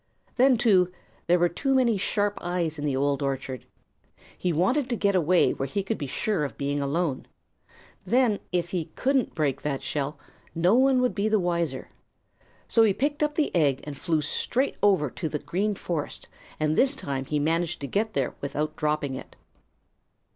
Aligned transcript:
Then, 0.35 0.57
too, 0.57 0.91
there 1.27 1.37
were 1.37 1.47
too 1.47 1.75
many 1.75 1.95
sharp 1.95 2.39
eyes 2.41 2.79
in 2.79 2.85
the 2.85 2.95
Old 2.95 3.21
Orchard. 3.21 3.67
He 4.35 4.51
wanted 4.51 4.89
to 4.89 4.95
get 4.95 5.13
away 5.15 5.53
where 5.53 5.67
he 5.67 5.83
could 5.83 5.99
be 5.99 6.07
sure 6.07 6.43
of 6.43 6.57
being 6.57 6.81
alone. 6.81 7.27
Then 8.03 8.39
if 8.51 8.69
he 8.71 8.85
couldn't 8.95 9.35
break 9.35 9.61
that 9.61 9.83
shell, 9.83 10.17
no 10.55 10.73
one 10.73 11.01
would 11.01 11.13
be 11.13 11.29
the 11.29 11.39
wiser. 11.39 11.89
So 12.67 12.81
he 12.81 12.93
picked 12.95 13.21
up 13.21 13.35
the 13.35 13.55
egg 13.55 13.81
and 13.83 13.95
flew 13.95 14.23
straight 14.23 14.75
over 14.81 15.07
to 15.11 15.29
the 15.29 15.37
Green 15.37 15.75
Forest, 15.75 16.27
and 16.59 16.75
this 16.75 16.95
time 16.95 17.25
he 17.25 17.37
managed 17.37 17.79
to 17.81 17.87
get 17.87 18.13
there 18.13 18.33
without 18.41 18.75
dropping 18.75 19.13
it. 19.13 19.35